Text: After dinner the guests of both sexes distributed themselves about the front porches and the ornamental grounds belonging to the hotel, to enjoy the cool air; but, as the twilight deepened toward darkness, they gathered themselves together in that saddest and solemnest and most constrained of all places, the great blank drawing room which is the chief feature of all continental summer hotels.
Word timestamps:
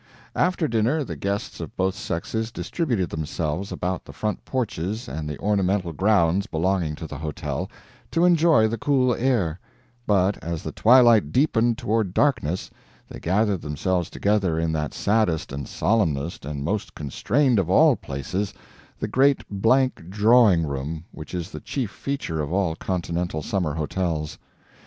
After 0.35 0.67
dinner 0.67 1.03
the 1.03 1.15
guests 1.15 1.59
of 1.59 1.77
both 1.77 1.93
sexes 1.93 2.51
distributed 2.51 3.11
themselves 3.11 3.71
about 3.71 4.03
the 4.03 4.11
front 4.11 4.43
porches 4.43 5.07
and 5.07 5.29
the 5.29 5.37
ornamental 5.37 5.93
grounds 5.93 6.47
belonging 6.47 6.95
to 6.95 7.05
the 7.05 7.19
hotel, 7.19 7.69
to 8.09 8.25
enjoy 8.25 8.67
the 8.67 8.79
cool 8.79 9.13
air; 9.13 9.59
but, 10.07 10.43
as 10.43 10.63
the 10.63 10.71
twilight 10.71 11.31
deepened 11.31 11.77
toward 11.77 12.15
darkness, 12.15 12.71
they 13.07 13.19
gathered 13.19 13.61
themselves 13.61 14.09
together 14.09 14.57
in 14.57 14.71
that 14.71 14.95
saddest 14.95 15.51
and 15.51 15.67
solemnest 15.67 16.45
and 16.45 16.63
most 16.63 16.95
constrained 16.95 17.59
of 17.59 17.69
all 17.69 17.95
places, 17.95 18.55
the 18.97 19.07
great 19.07 19.43
blank 19.51 20.09
drawing 20.09 20.65
room 20.65 21.03
which 21.11 21.35
is 21.35 21.51
the 21.51 21.59
chief 21.61 21.91
feature 21.91 22.41
of 22.41 22.51
all 22.51 22.75
continental 22.75 23.43
summer 23.43 23.75
hotels. 23.75 24.39